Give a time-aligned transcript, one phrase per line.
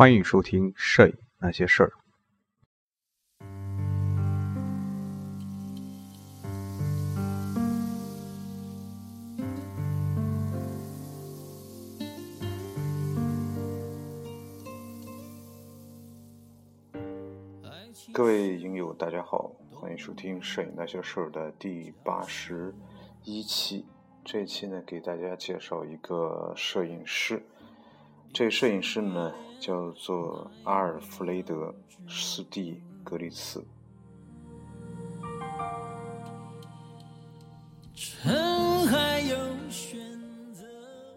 [0.00, 1.92] 欢迎收听《摄影那些事儿》。
[18.10, 22.74] 各位影友，大家好，欢迎收听《摄影那些事儿》的第八十
[23.24, 23.84] 一期。
[24.24, 27.42] 这一期呢，给大家介绍一个摄影师。
[28.32, 31.74] 这个摄影师呢，叫做阿尔弗雷德·
[32.10, 33.62] 斯蒂格里茨。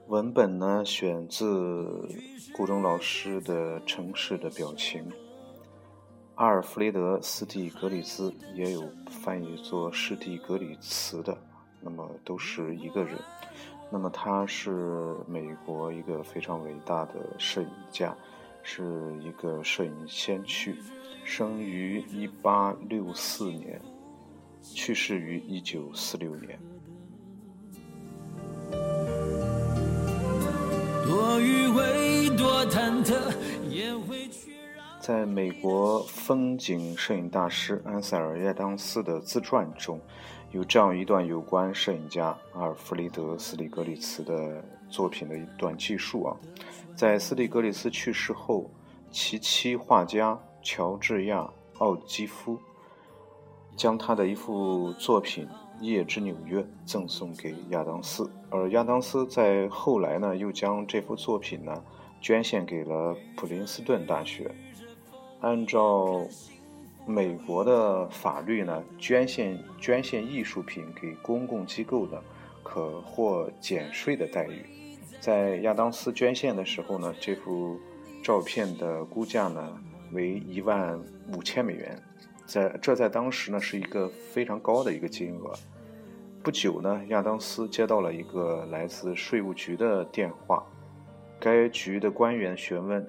[0.07, 2.09] 文本呢，选自
[2.53, 5.07] 顾中老师的《城市的表情》。
[6.35, 8.91] 阿尔弗雷德·斯蒂格里兹也有
[9.21, 11.37] 翻译作斯蒂格里茨的。
[11.85, 13.19] 那么都是一个人，
[13.93, 18.17] 那么他是美国一个非常伟大的摄影家，
[18.63, 20.75] 是一个摄影先驱，
[21.23, 23.79] 生于一八六四年，
[24.63, 26.59] 去世于一九四六年。
[31.05, 33.15] 多余味，多忐忑，
[33.69, 34.27] 也会
[34.99, 40.01] 在美国风景摄影大师安塞尔·亚当斯的自传中。
[40.53, 46.37] 有这样一段有关摄影家阿尔弗雷德·斯蒂格里茨的作品的一段记述啊，
[46.95, 48.69] 在斯蒂格里茨去世后，
[49.09, 51.39] 其妻画家乔治亚·
[51.79, 52.59] 奥基夫
[53.75, 55.47] 将他的一幅作品
[55.83, 61.83] 《夜之纽约》赠送给亚当斯，而亚当斯在后来呢，又将这幅作品呢
[62.21, 64.53] 捐献给了普林斯顿大学，
[65.41, 66.21] 按照。
[67.05, 72.21] 美国的法律呢，捐献捐献艺术品给公共机构的，
[72.63, 74.65] 可获减税的待遇。
[75.19, 77.77] 在亚当斯捐献的时候呢，这幅
[78.23, 79.77] 照片的估价呢
[80.13, 80.97] 为一万
[81.35, 82.01] 五千美元，
[82.45, 85.53] 在这在当时呢是一个非常高的一个金额。
[86.41, 90.65] 不久呢，亚当斯接到了一个来自税务局的电话，
[91.39, 93.05] 该局的官员询问。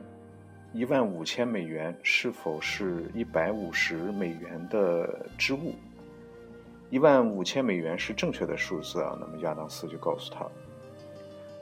[0.74, 5.72] 一万五千美元是否是一百五十美元的支物？
[6.90, 9.16] 一万五千美元是正确的数字啊。
[9.20, 10.44] 那么亚当斯就告诉他。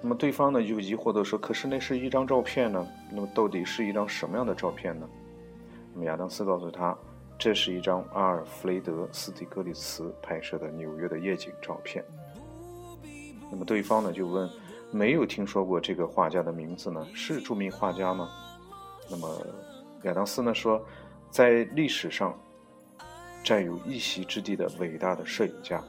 [0.00, 2.89] 那么对方呢就疑惑的说：“可是那是一张照片呢？
[3.11, 5.06] 那么到底是一张什么样的照片呢？”
[5.93, 6.97] 那么亚当斯告诉他
[7.39, 12.03] ：“这是一张阿尔弗雷德·斯蒂格里茨拍摄的纽约的夜景照片。”
[13.53, 14.49] 那么对方呢就问
[14.91, 17.06] ：“没有听说过这个画家的名字呢？
[17.12, 18.31] 是著名画家吗？”
[19.09, 19.47] 那么，
[20.05, 20.83] 亚当斯呢说，
[21.31, 22.39] 在历史上
[23.45, 25.83] 占有一席之地的伟大的摄影家。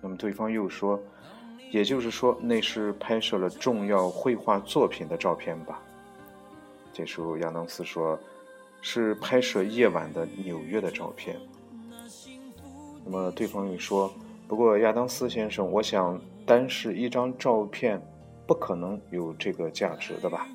[0.00, 0.98] 那么对方又说，
[1.70, 5.82] 也就是说，那是拍摄了重要绘画作品的照片吧？
[6.92, 8.18] 这时候亚当斯说，
[8.80, 11.36] 是拍摄夜晚的纽约的照片。
[13.04, 14.12] 那么对方又说，
[14.46, 18.00] 不过亚当斯先生，我想单是一张照片
[18.46, 20.46] 不可能有这个价值的吧？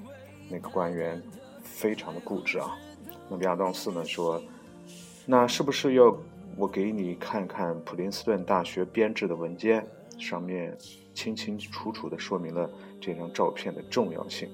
[0.50, 1.22] 那个官员。
[1.80, 2.78] 非常的固执啊，
[3.30, 4.42] 那么亚当斯呢说，
[5.26, 6.14] 那是不是要
[6.58, 10.78] 我给你看看普林斯顿大学编制的文件，上面
[11.14, 12.70] 清清楚楚的说明了
[13.00, 14.50] 这张照片的重要性。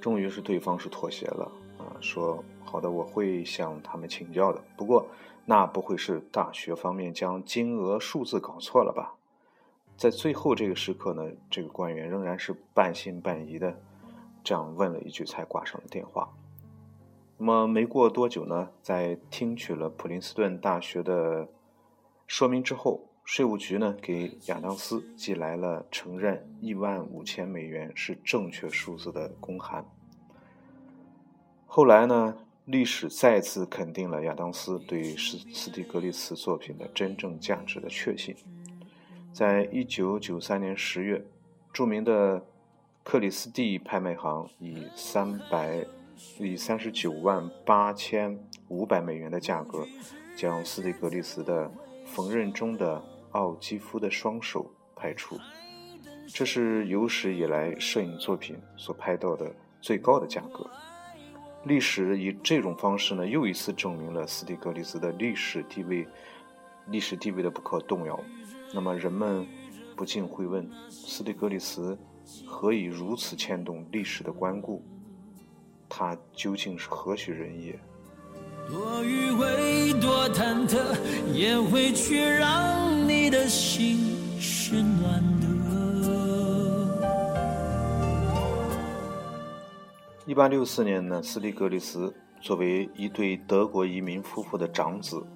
[0.00, 4.62] 终于是对方是妥协了啊，说好的，我会向他们请教的。
[4.76, 5.04] 不过
[5.44, 9.12] 那不会是大学方面将金额数字搞错了吧？
[9.96, 13.76] 在最后这个时刻呢，这个官员仍然是半信半疑的。
[14.42, 16.28] 这样问了一句，才挂上了电话。
[17.36, 21.46] 那么没过多久呢，在听取了普林斯顿大学的
[22.26, 29.84] 说明之后，税务局呢给亚当斯寄来了承认一万五千美元是正确数字的公函。
[31.66, 38.34] 后来呢，历史再次肯定了亚当斯对斯斯蒂格利茨作品的真正价值的确信。
[39.32, 41.24] 在一九九三年十月，
[41.72, 42.44] 著名的。
[43.02, 45.86] 克里斯蒂拍卖行以三百
[46.38, 49.86] 以三十九万八千五百美元的价格，
[50.36, 51.70] 将斯蒂格利茨的
[52.04, 55.38] 缝纫中的奥基夫的双手拍出，
[56.26, 59.50] 这是有史以来摄影作品所拍到的
[59.80, 60.68] 最高的价格。
[61.64, 66.06] 历史以这种方式呢，又一次证明了斯蒂格利茨的历史地位，
[66.88, 68.20] 历史地位的不可动摇。
[68.74, 69.46] 那么人们
[69.96, 71.98] 不禁会问：斯蒂格利茨？
[72.46, 74.82] 何以如此牵动历史的关顾？
[75.88, 77.78] 他究竟是何许人也？
[78.68, 80.94] 多余味多忐忑，
[81.32, 83.98] 也会去让你的心
[84.38, 85.48] 是暖的。
[90.26, 95.26] 一八六四年呢，斯蒂格里斯作为一对德国移民夫妇的长子，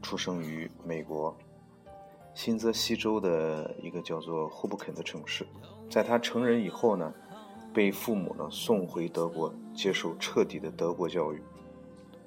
[0.00, 1.36] 出生于美国
[2.36, 5.46] 新泽西州的一个叫做霍布肯的城市。
[5.88, 7.10] 在他成人以后呢，
[7.72, 11.42] 被父母呢送回德国接受彻底的德国教育。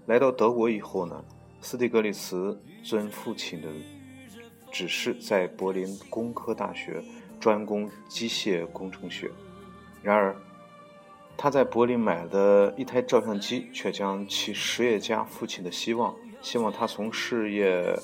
[0.08, 1.24] 来到德国以后呢，
[1.62, 3.68] 斯蒂格利茨遵父亲的
[4.72, 7.04] 指示，在柏林工科大学
[7.40, 9.30] 专攻机械工程学。
[10.02, 10.36] 然而，
[11.38, 17.96] 他在柏林买的一台照相机，却将其实业家父亲的希望，希望他从事业，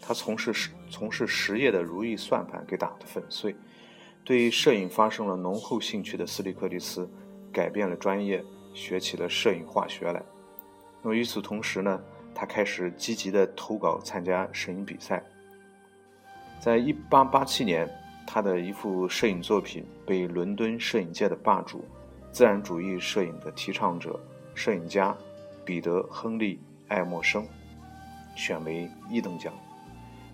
[0.00, 0.52] 他从事
[0.94, 3.56] 从事实业的如意算盘给打得粉碎。
[4.22, 7.10] 对摄影发生了浓厚兴趣的斯利克里斯，
[7.52, 8.40] 改变了专业，
[8.72, 10.22] 学起了摄影化学来。
[11.02, 12.00] 那么与此同时呢，
[12.32, 15.20] 他开始积极的投稿参加摄影比赛。
[16.60, 17.90] 在一八八七年，
[18.24, 21.84] 他的一幅摄影作品被伦敦摄影界的霸主。
[22.30, 24.18] 自然主义摄影的提倡者、
[24.54, 25.16] 摄影家
[25.64, 26.56] 彼得·亨利·
[26.86, 27.44] 爱默生
[28.36, 29.52] 选为一等奖。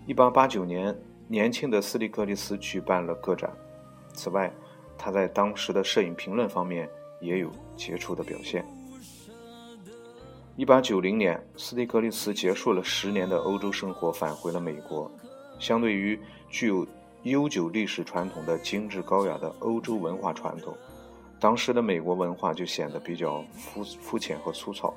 [0.07, 0.95] 1889年，
[1.27, 3.51] 年轻的斯蒂格利斯举办了个展。
[4.13, 4.51] 此外，
[4.97, 6.89] 他在当时的摄影评论方面
[7.19, 8.65] 也有杰出的表现。
[10.57, 15.09] 1890年，斯蒂格利斯结束了十年的欧洲生活，返回了美国。
[15.59, 16.19] 相对于
[16.49, 16.85] 具有
[17.23, 20.75] 悠久历史传统的精致高雅的欧洲文化传统。
[21.39, 24.93] 当时的美国文化就显得比较肤肤浅和粗糙。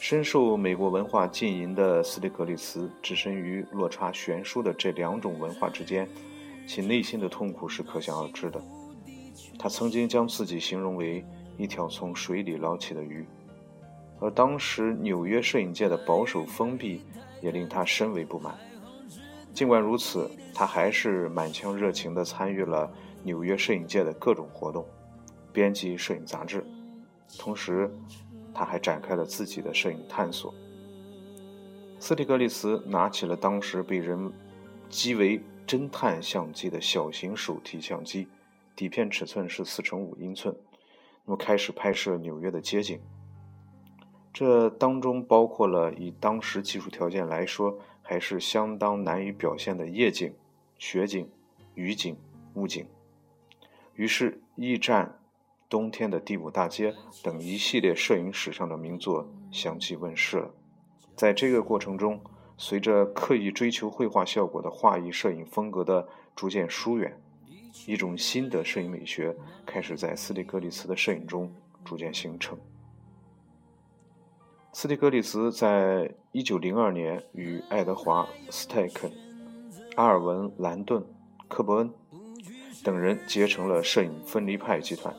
[0.00, 6.08] 深受美国文化浸淫的斯蒂格利茨，置身于落差悬殊的这两种文化之间，
[6.66, 8.58] 其内心的痛苦是可想而知的。
[9.58, 11.22] 他曾经将自己形容为
[11.58, 13.26] 一条从水里捞起的鱼，
[14.20, 17.04] 而当时纽约摄影界的保守封闭
[17.42, 18.58] 也令他深为不满。
[19.52, 22.90] 尽管如此，他还是满腔热情地参与了
[23.22, 24.82] 纽约摄影界的各种活动。
[25.52, 26.64] 编辑摄影杂志，
[27.38, 27.92] 同时，
[28.54, 30.54] 他还展开了自己的摄影探索。
[31.98, 34.32] 斯蒂格利茨拿起了当时被人
[34.90, 38.26] 讥为“侦探相机”的小型手提相机，
[38.74, 40.56] 底片尺寸是四乘五英寸，
[41.24, 42.98] 那么开始拍摄纽约的街景。
[44.32, 50.32] 这当中包括了以当时技术条件来说还是相当难以表现的夜景、
[50.78, 51.28] 雪景、
[51.74, 52.16] 雨景、
[52.54, 52.86] 雾景。
[53.94, 55.19] 于是，驿站。
[55.70, 60.50] 冬天的第五大街等一系列摄影史上的名作相继问世了。
[61.14, 62.20] 在这个过程中，
[62.58, 67.22] 随着刻意追求绘画效果的画意摄影风格的逐渐疏远，
[67.86, 72.58] 一种新的摄影美学开始在斯蒂格里茨的摄影中逐渐形成。
[74.72, 79.12] 斯蒂格里茨在1902年与爱德华·斯泰肯、
[79.94, 81.04] 阿尔文·兰顿、
[81.46, 81.92] 科伯恩
[82.82, 85.14] 等人结成了摄影分离派集团。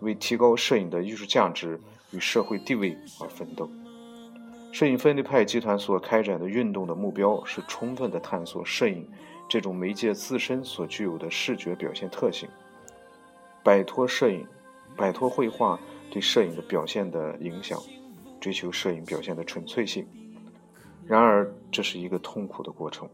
[0.00, 1.80] 为提高摄影的艺术价值
[2.12, 3.70] 与社会地位而奋斗。
[4.70, 9.08] 摄影分离派集团所开展的运动的目标是充分地探索摄影
[9.48, 12.48] 这种媒介自身所具有的视觉表现特性，
[13.64, 14.46] 摆脱摄影、
[14.94, 15.80] 摆脱绘画
[16.10, 17.80] 对摄影的表现的影响，
[18.38, 20.06] 追求摄影表现的纯粹性。
[21.06, 23.08] 然而，这是一个痛苦的过程。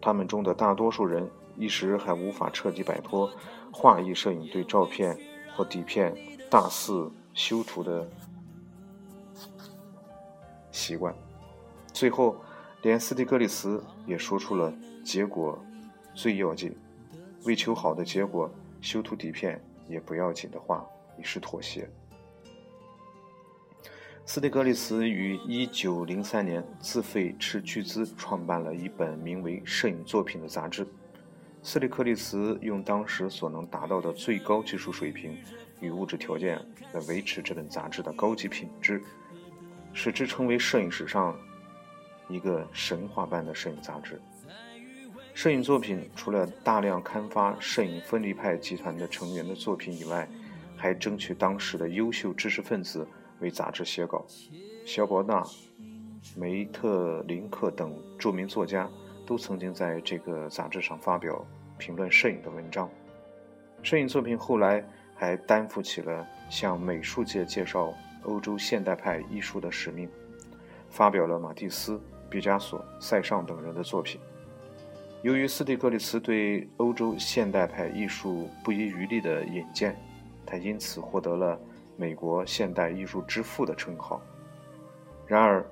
[0.00, 3.30] 他们中的大多数人一时还无法彻底摆脱
[3.70, 5.14] 画意摄影对照片。
[5.56, 6.14] 和底片
[6.50, 8.06] 大肆修图的
[10.70, 11.14] 习惯，
[11.94, 12.36] 最后
[12.82, 14.70] 连斯蒂格里斯也说出了
[15.02, 15.58] “结果
[16.14, 16.76] 最要紧，
[17.44, 18.50] 为求好的结果，
[18.82, 19.58] 修图底片
[19.88, 20.86] 也不要紧”的话，
[21.18, 21.88] 以示妥协。
[24.26, 30.86] 斯蒂格里斯于1903年自费斥巨资创办了一本名为《摄影作品》的杂志。
[31.66, 35.36] 斯里克利茨用当时所能达到的最高技术水平
[35.80, 36.56] 与物质条件
[36.92, 39.02] 来维持这本杂志的高级品质，
[39.92, 41.36] 使之成为摄影史上
[42.28, 44.22] 一个神话般的摄影杂志。
[45.34, 50.28] 摄影作品除了大量刊发摄影分离派集团的成员的作品以外，
[50.76, 53.04] 还争取当时的优秀知识分子
[53.40, 54.24] 为杂志写稿。
[54.86, 55.44] 肖伯纳、
[56.36, 58.88] 梅特林克等著名作家。
[59.26, 61.44] 都曾经在这个杂志上发表
[61.76, 62.88] 评论摄影的文章。
[63.82, 64.82] 摄影作品后来
[65.14, 67.92] 还担负起了向美术界介绍
[68.22, 70.08] 欧洲现代派艺术的使命，
[70.88, 74.20] 发表了马蒂斯、毕加索、塞尚等人的作品。
[75.22, 79.96] 由于斯蒂格里斯对欧洲现代派艺术不遗余力的引荐，
[80.44, 81.58] 他因此获得了
[81.96, 84.20] “美国现代艺术之父”的称号。
[85.26, 85.66] 然而，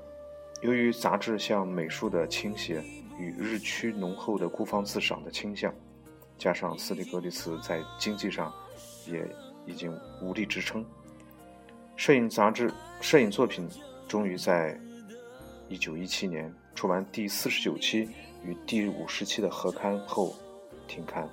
[0.62, 2.82] 由于杂志向美术的倾斜，
[3.18, 5.72] 与日趋浓厚的孤芳自赏的倾向，
[6.36, 8.52] 加上斯蒂格利茨在经济上
[9.06, 9.26] 也
[9.66, 10.84] 已经无力支撑，
[11.96, 13.68] 摄影杂志摄影作品
[14.08, 14.78] 终于在
[15.68, 18.08] 一九一七年出完第四十九期
[18.44, 20.34] 与第五十期的合刊后
[20.86, 21.28] 停刊。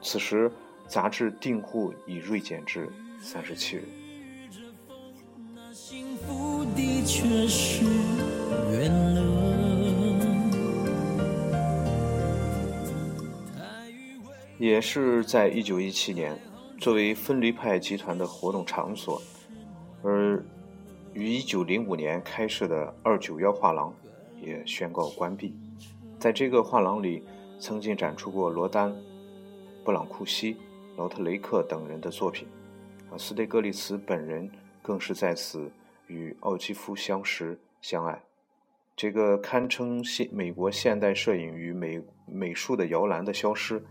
[0.00, 0.50] 此时，
[0.86, 2.88] 杂志订户已锐减至
[3.20, 3.84] 三十七人。
[14.62, 16.40] 也是在一九一七年，
[16.78, 19.20] 作为分离派集团的活动场所，
[20.04, 20.40] 而
[21.14, 23.92] 于一九零五年开设的二九幺画廊
[24.40, 25.56] 也宣告关闭。
[26.16, 27.24] 在这个画廊里，
[27.58, 28.96] 曾经展出过罗丹、
[29.84, 30.56] 布朗库西、
[30.96, 32.46] 劳特雷克等人的作品，
[33.10, 34.48] 啊斯蒂格里茨本人
[34.80, 35.68] 更是在此
[36.06, 38.22] 与奥基夫相识相爱。
[38.94, 43.84] 这个堪称现美国现代摄影与美美术的摇篮的消失。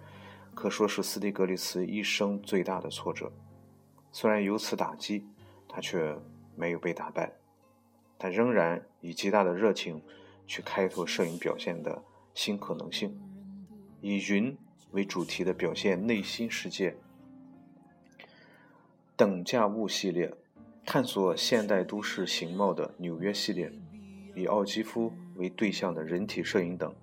[0.53, 3.31] 可说是斯蒂格利茨一生最大的挫折。
[4.12, 5.25] 虽然有此打击，
[5.67, 6.15] 他却
[6.55, 7.31] 没有被打败。
[8.20, 10.01] 他仍然以极大的热情
[10.46, 12.03] 去开拓摄影表现的
[12.34, 13.17] 新可能性，
[14.01, 14.55] 以云
[14.91, 16.96] 为主题的表现内心世界。
[19.15, 20.34] 等价物系列，
[20.86, 23.72] 探索现代都市形貌的纽约系列，
[24.36, 26.93] 以奥基夫为对象的人体摄影等，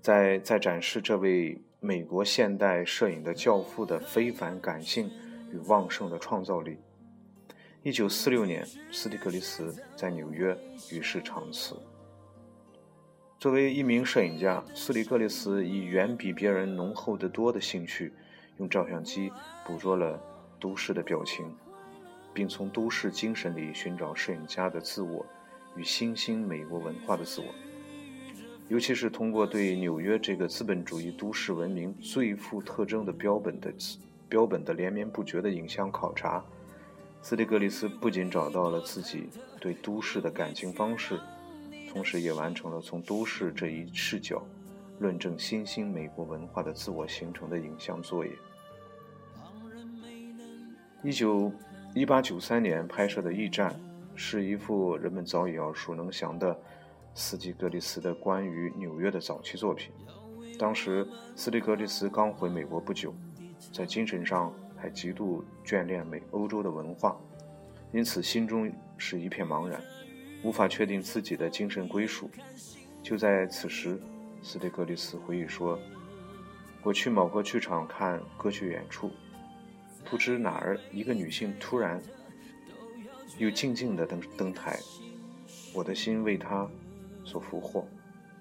[0.00, 1.60] 在在展示这位。
[1.84, 5.10] 美国现代摄影的教父的非凡感性
[5.52, 6.78] 与旺盛的创造力。
[7.82, 10.56] 一九四六年，斯蒂格里斯在纽约
[10.90, 11.76] 与世长辞。
[13.38, 18.14] 作为一名摄影家，斯蒂格里斯以远比别人浓厚得多的兴趣，
[18.56, 19.30] 用照相机
[19.66, 20.18] 捕捉了
[20.58, 21.54] 都市的表情，
[22.32, 25.26] 并从都市精神里寻找摄影家的自我
[25.76, 27.46] 与新兴美国文化的自我。
[28.68, 33.72] 尤其是通过对纽约这个资本主义都市文明最富特征的标本的
[34.26, 36.42] 标本的连绵不绝的影像考察，
[37.20, 39.28] 斯蒂格里斯不仅找到了自己
[39.60, 41.20] 对都市的感情方式，
[41.92, 44.42] 同时也完成了从都市这一视角
[44.98, 48.32] 论证新兴美国文化的自我形成的影像作业。
[51.02, 51.52] 一九
[51.94, 53.70] 一八九三年拍摄的《驿站》
[54.16, 56.58] 是一幅人们早已耳熟能详的。
[57.16, 59.92] 斯蒂格利斯的关于纽约的早期作品，
[60.58, 61.06] 当时
[61.36, 63.14] 斯蒂格利斯刚回美国不久，
[63.72, 67.16] 在精神上还极度眷恋美欧洲的文化，
[67.92, 68.68] 因此心中
[68.98, 69.80] 是一片茫然，
[70.42, 72.28] 无法确定自己的精神归属。
[73.00, 74.00] 就在此时，
[74.42, 75.78] 斯蒂格利斯回忆说
[76.82, 79.08] ：“我去某个剧场看歌剧演出，
[80.10, 82.02] 不知哪儿一个女性突然
[83.38, 84.80] 又静静地登登台，
[85.72, 86.68] 我的心为她。”
[87.24, 87.86] 所俘获，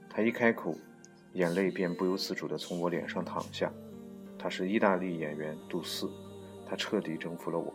[0.10, 0.76] 他一开口，
[1.34, 3.72] 眼泪便不由自主地从我脸上淌下。
[4.38, 6.12] 他是意大利演员杜斯，
[6.68, 7.74] 他彻底征服了我，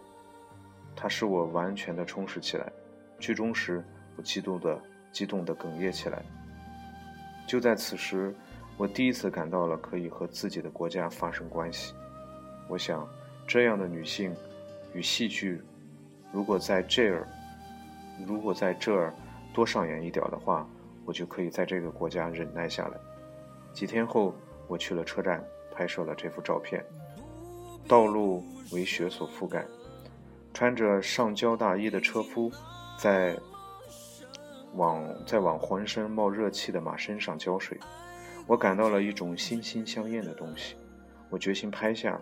[0.95, 2.71] 他使我完全的充实起来。
[3.19, 3.83] 剧终时，
[4.17, 6.23] 我激动的激动的哽咽起来。
[7.47, 8.35] 就在此时，
[8.77, 11.95] 我第一次感到了可以和自己的国家发生关系。
[12.69, 13.09] 我想，
[13.47, 14.37] 这样的女性
[14.93, 15.63] 与戏剧，
[16.31, 17.27] 如果在这儿，
[18.27, 19.15] 如果在这儿
[19.55, 20.69] 多上演一点的话。
[21.09, 23.01] 我就可以在这个国家忍耐下来。
[23.73, 24.35] 几天后，
[24.67, 26.85] 我去了车站，拍摄了这幅照片。
[27.89, 29.65] 道路为雪所覆盖，
[30.53, 32.53] 穿着上交大衣的车夫
[32.99, 33.35] 在
[34.75, 37.81] 往在往浑身冒热气的马身上浇水。
[38.47, 40.77] 我感到了一种心心相印的东西。
[41.31, 42.21] 我决心拍下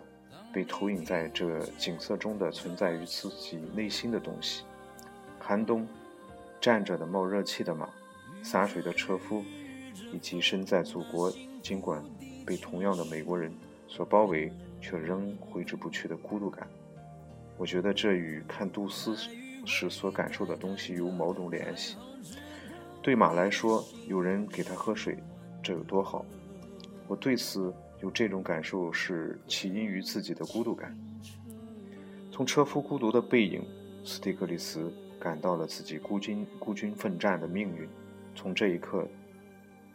[0.53, 4.63] 被投影在这景色中的存在于自己内心的东西。
[5.39, 5.85] 寒冬，
[6.61, 7.89] 站着的冒热气的马。
[8.41, 9.43] 洒水的车夫，
[10.13, 12.03] 以及身在祖国，尽管
[12.45, 13.51] 被同样的美国人
[13.87, 16.67] 所包围，却仍挥之不去的孤独感。
[17.57, 19.15] 我觉得这与看杜斯
[19.65, 21.97] 时所感受的东西有某种联系。
[23.01, 25.17] 对马来说，有人给他喝水，
[25.63, 26.25] 这有多好？
[27.07, 30.95] 我对此有这种感受，是起因于自己的孤独感。
[32.31, 33.65] 从车夫孤独的背影，
[34.03, 37.89] 斯蒂克里斯感到了自己孤军孤军奋战的命运。
[38.37, 39.07] 从这一刻，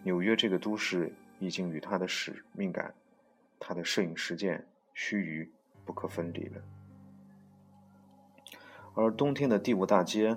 [0.03, 2.93] 纽约这个都市已经与他的使命感、
[3.61, 5.49] 他的摄影实践须臾
[5.85, 6.61] 不可分离了。
[8.95, 10.37] 而冬天的第五大街，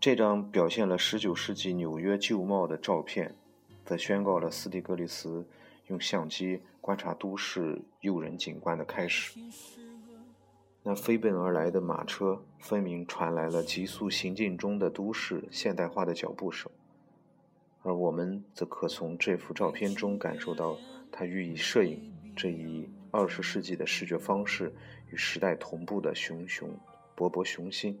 [0.00, 3.36] 这张表现了19世纪纽约旧貌的照片，
[3.84, 5.46] 则宣告了斯蒂格里斯
[5.88, 9.38] 用相机观察都市诱人景观的开始。
[10.82, 16.72] 那飞奔而来的马车，分明传来了急速行进中的都市现代化的脚步声。
[17.86, 20.76] 而我们则可从这幅照片中感受到，
[21.12, 24.74] 它寓意摄影这一二十世纪的视觉方式
[25.12, 26.68] 与时代同步的熊熊
[27.16, 27.96] 勃勃雄心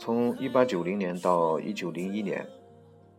[0.00, 2.44] 从一八九零年到一九零一年，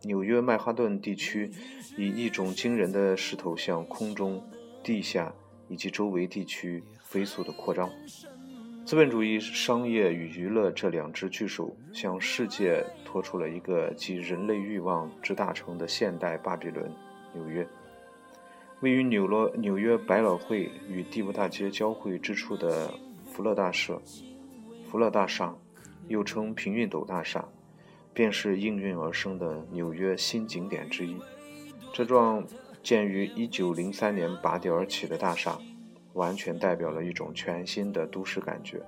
[0.02, 1.50] 纽约曼哈顿地区
[1.96, 4.46] 以一种惊人的势头向空中、
[4.82, 5.34] 地下
[5.66, 7.90] 以及周围地区飞速的扩张。
[8.84, 16.92] 资本主义商业与娱乐这两只巨手向世界托出了一个集人类欲望之大成的现代巴比伦——
[17.32, 17.66] 纽约。
[18.80, 22.92] 位于纽罗纽约百老汇与第五大街交汇之处的
[23.24, 24.02] 福乐大社，
[24.90, 25.56] 福乐大厦，
[26.08, 27.48] 又称平运斗大厦，
[28.12, 31.16] 便是应运而生的纽约新景点之一。
[31.94, 32.46] 这幢
[32.82, 35.58] 建于1903年拔地而起的大厦。
[36.14, 38.80] 完全代表了一种全新的都市感觉，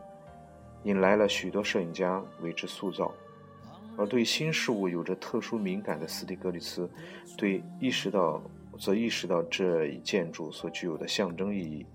[0.84, 3.12] 引来了许多摄影家为之塑造。
[3.98, 6.88] 而对新事物有着特殊敏感的斯蒂格里茨，
[7.36, 8.42] 对意识到
[8.78, 11.86] 则意识到这一建筑所具有的象征意义。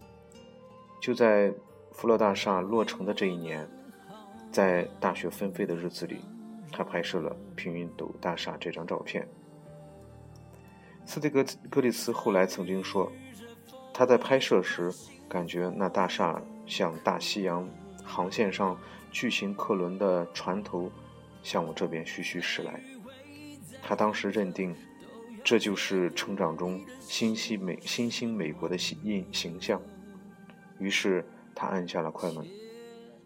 [1.00, 1.54] 就在
[1.92, 3.68] 福乐大厦落成的这一年，
[4.52, 6.22] 在大雪纷飞的日子里，
[6.72, 9.28] 他拍摄了平云斗大厦这张照片。
[11.06, 13.12] 斯蒂格格里茨后来曾经说，
[13.94, 14.92] 他在拍摄时。
[15.32, 17.66] 感觉那大厦像大西洋
[18.04, 18.78] 航线上
[19.12, 20.92] 巨型客轮的船头，
[21.42, 22.82] 向我这边徐徐驶来。
[23.82, 24.76] 他当时认定，
[25.42, 29.82] 这就是成长中新西美新兴美国的印形象。
[30.80, 32.46] 于是他按下了快门。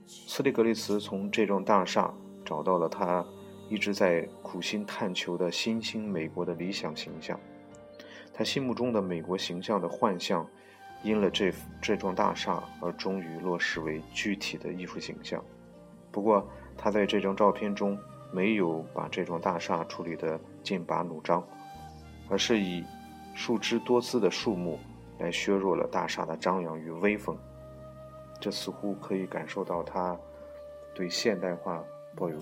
[0.05, 2.13] 斯蒂格利茨从这幢大厦
[2.45, 3.25] 找到了他
[3.67, 7.39] 一直在苦心探求的新兴美国的理想形象。
[8.31, 10.47] 他心目中的美国形象的幻象。
[11.05, 15.41] 因了这这幢大厦而终于落实为具体的艺术形象。
[16.11, 16.43] 不过，
[16.75, 17.95] 他在这张照片中
[18.31, 21.47] 没有把这幢大厦处理得剑拔弩张，
[22.27, 22.83] 而是以
[23.35, 24.79] 树枝多姿的树木
[25.19, 27.37] 来削弱了大厦的张扬与威风。
[28.39, 30.17] 这似乎可以感受到他
[30.95, 31.83] 对现代化
[32.15, 32.37] 抱有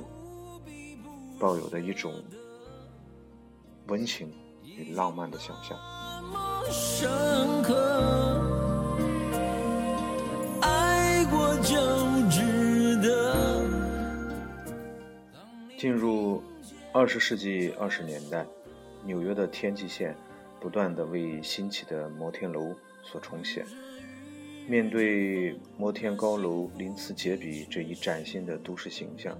[1.37, 2.13] 抱有的一种
[3.87, 5.77] 温情与浪漫的想象。
[6.71, 8.22] 深刻。
[15.77, 16.41] 进入
[16.93, 18.45] 二十世纪二十年代，
[19.05, 20.15] 纽约的天际线
[20.59, 23.65] 不断的为新起的摩天楼所重现。
[24.67, 29.37] 面对摩天高楼鳞次栉比这一崭新的都市形象，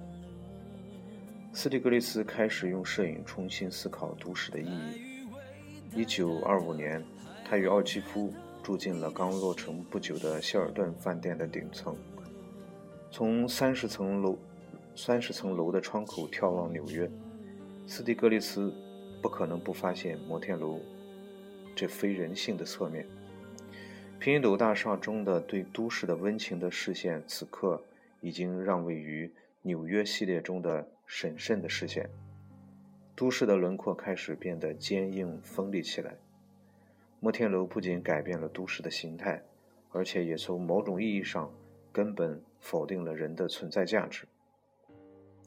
[1.54, 5.28] 斯蒂格利斯开始用摄影重新思考都市的意义。
[5.94, 7.02] 一九二五年，
[7.48, 8.30] 他与奥基夫
[8.62, 11.96] 住进了刚落成不久的希尔顿饭店的顶层，
[13.16, 14.36] 从三十层楼。
[14.96, 17.08] 三十层楼的窗口眺望纽约，
[17.86, 18.74] 斯蒂格利斯
[19.22, 20.80] 不可能不发现摩天楼
[21.76, 23.06] 这非人性的侧面。
[24.18, 27.80] 平斗大厦中的对都市的温情的视线，此刻
[28.20, 29.30] 已经让位于
[29.62, 32.10] 纽约系列中的审慎的视线。
[33.14, 36.16] 都市的轮廓开始变得坚硬锋利起来。
[37.20, 39.40] 摩天楼不仅改变了都市的形态，
[39.92, 41.54] 而且也从某种意义上
[41.92, 44.24] 根本否定了人的存在价值。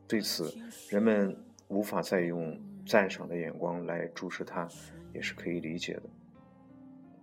[0.07, 0.53] 对此，
[0.87, 1.35] 人们
[1.67, 4.69] 无法再用赞赏的眼光来注视它，
[5.13, 6.03] 也是可以理解的。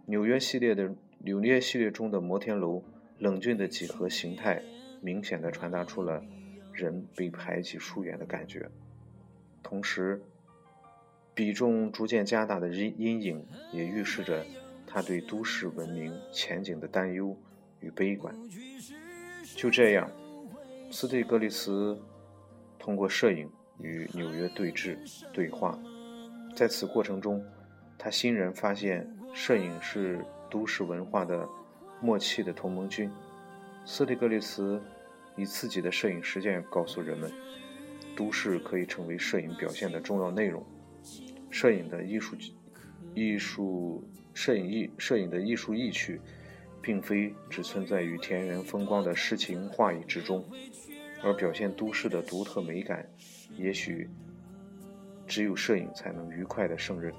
[0.04, 2.82] 纽约系列的纽约系列中的摩天楼
[3.18, 4.60] 冷峻的几何形态，
[5.00, 6.22] 明显的传达出了
[6.72, 8.68] 人被排挤疏远的感觉。
[9.62, 10.20] 同时，
[11.34, 14.44] 比重逐渐加大的阴阴影，也预示着
[14.86, 17.34] 他对都市文明前景的担忧
[17.78, 18.34] 与悲观。
[19.54, 20.10] 就这样，
[20.90, 21.98] 斯蒂格里茨。
[22.76, 24.98] 通过摄影与纽约对峙
[25.32, 25.78] 对话，
[26.54, 27.42] 在此过程中，
[27.96, 31.48] 他欣然发现，摄影是都市文化的
[31.98, 33.10] 默契的同盟军。
[33.86, 34.78] 斯蒂格利茨
[35.34, 37.32] 以自己的摄影实践告诉人们，
[38.14, 40.62] 都市可以成为摄影表现的重要内容。
[41.48, 42.36] 摄影的艺术、
[43.14, 46.20] 艺术、摄影艺、摄影的艺术意趣，
[46.84, 50.44] 并非只存在于田园风光的诗情画意之中。
[51.22, 53.08] 而表现都市的独特美感，
[53.56, 54.06] 也许
[55.26, 57.10] 只有摄影才能愉快地胜任。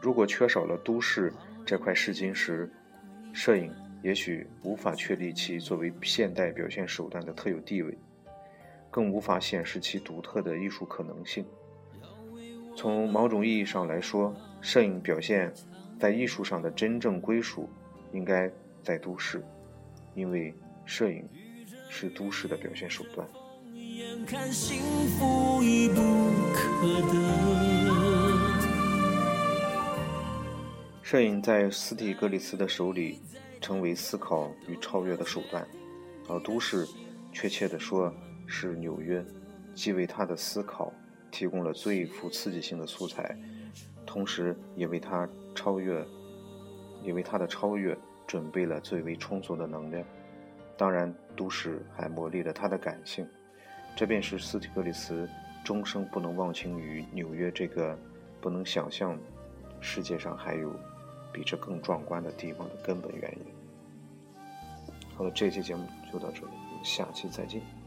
[0.00, 1.30] 如果缺少了都市
[1.66, 2.72] 这块试金石，
[3.34, 3.70] 摄影
[4.02, 7.94] 也许无法确立其作为现代表现手段的特有地位，
[8.90, 11.44] 更无法显示其独特的艺术可能性。
[12.74, 15.52] 从某种意义上来说，摄影表现
[16.00, 17.68] 在艺术上的真正归属，
[18.14, 18.50] 应该
[18.82, 19.44] 在都市，
[20.14, 20.54] 因为
[20.86, 21.28] 摄影。
[21.96, 23.24] 是都市的表现手段。
[31.02, 33.20] 摄影在斯蒂格里斯的手里
[33.60, 35.64] 成为思考与超越的手段，
[36.28, 36.84] 而都市，
[37.32, 38.12] 确切的说
[38.44, 39.24] 是纽约，
[39.72, 40.92] 既为他的思考
[41.30, 43.38] 提供了最富刺激性的素材，
[44.04, 46.04] 同时也为他超越，
[47.04, 50.04] 也为他的超越准备了最为充足的能量。
[50.76, 53.24] 当然，都市还磨砺了他的感性，
[53.94, 55.28] 这便是斯提格里斯
[55.64, 57.96] 终生不能忘情于纽约这个
[58.40, 59.16] 不能想象
[59.80, 60.74] 世界上还有
[61.32, 64.44] 比这更壮观的地方的根本原因。
[65.14, 67.83] 好了，这期节目就到这里，我们下期再见。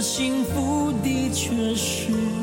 [0.00, 2.35] 幸福的确是